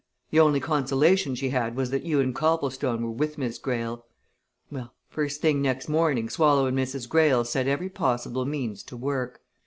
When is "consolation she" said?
0.59-1.49